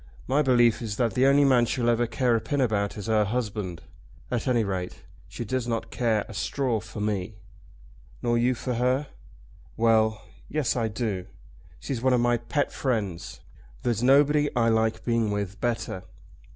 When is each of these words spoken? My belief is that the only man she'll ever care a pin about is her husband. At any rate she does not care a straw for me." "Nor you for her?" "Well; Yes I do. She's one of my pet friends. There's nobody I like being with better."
My 0.25 0.41
belief 0.41 0.81
is 0.81 0.97
that 0.97 1.13
the 1.13 1.27
only 1.27 1.45
man 1.45 1.67
she'll 1.67 1.87
ever 1.87 2.07
care 2.07 2.35
a 2.35 2.41
pin 2.41 2.59
about 2.59 2.97
is 2.97 3.05
her 3.05 3.23
husband. 3.23 3.83
At 4.31 4.47
any 4.47 4.63
rate 4.63 5.03
she 5.27 5.45
does 5.45 5.67
not 5.67 5.91
care 5.91 6.25
a 6.27 6.33
straw 6.33 6.79
for 6.79 6.99
me." 6.99 7.35
"Nor 8.23 8.35
you 8.39 8.55
for 8.55 8.73
her?" 8.73 9.05
"Well; 9.77 10.23
Yes 10.49 10.75
I 10.75 10.87
do. 10.87 11.27
She's 11.79 12.01
one 12.01 12.13
of 12.13 12.19
my 12.19 12.37
pet 12.37 12.71
friends. 12.71 13.41
There's 13.83 14.01
nobody 14.01 14.49
I 14.55 14.69
like 14.69 15.05
being 15.05 15.29
with 15.29 15.61
better." 15.61 16.01